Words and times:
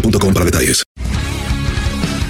boostmobile.com 0.00 0.32
para 0.34 0.44
detalles. 0.44 0.82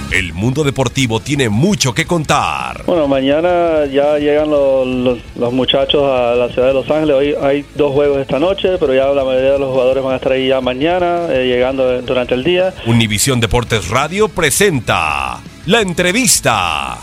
El 0.09 0.33
mundo 0.33 0.63
deportivo 0.63 1.19
tiene 1.19 1.49
mucho 1.49 1.93
que 1.93 2.05
contar. 2.05 2.83
Bueno, 2.85 3.07
mañana 3.09 3.85
ya 3.91 4.17
llegan 4.17 4.49
los, 4.49 4.87
los- 4.87 5.17
los 5.35 5.53
muchachos 5.53 6.01
a 6.03 6.33
la 6.33 6.47
ciudad 6.49 6.69
de 6.69 6.73
Los 6.73 6.89
Ángeles. 6.89 7.15
Hoy 7.15 7.35
hay 7.41 7.65
dos 7.75 7.91
juegos 7.91 8.19
esta 8.19 8.39
noche, 8.39 8.77
pero 8.79 8.93
ya 8.95 9.07
la 9.07 9.25
mayoría 9.25 9.51
de 9.51 9.59
los 9.59 9.69
jugadores 9.71 10.03
van 10.03 10.13
a 10.13 10.15
estar 10.15 10.31
ahí 10.31 10.47
ya 10.47 10.61
mañana, 10.61 11.27
eh, 11.29 11.45
llegando 11.47 12.01
durante 12.03 12.35
el 12.35 12.43
día. 12.45 12.73
Univisión 12.87 13.41
Deportes 13.41 13.89
Radio 13.89 14.29
presenta 14.29 15.39
la 15.65 15.81
entrevista. 15.81 16.97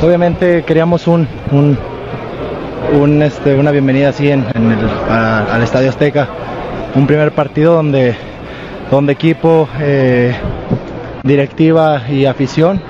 Obviamente 0.00 0.64
queríamos 0.64 1.06
un, 1.08 1.26
un, 1.50 1.76
un, 2.92 3.22
este, 3.22 3.54
una 3.56 3.72
bienvenida 3.72 4.10
así 4.10 4.28
en, 4.28 4.46
en 4.54 4.70
el- 4.72 4.88
a- 5.10 5.54
al 5.54 5.62
Estadio 5.62 5.90
Azteca. 5.90 6.28
Un 6.94 7.06
primer 7.06 7.32
partido 7.32 7.74
donde, 7.74 8.14
donde 8.90 9.12
equipo, 9.14 9.68
eh, 9.80 10.34
directiva 11.22 12.02
y 12.08 12.26
afición 12.26 12.80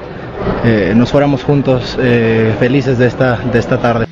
eh, 0.64 0.92
nos 0.94 1.10
fuéramos 1.10 1.42
juntos 1.44 1.96
eh, 2.00 2.54
felices 2.58 2.98
de 2.98 3.06
esta, 3.06 3.36
de 3.36 3.58
esta 3.58 3.78
tarde. 3.78 4.11